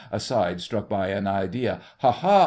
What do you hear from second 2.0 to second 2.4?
ha!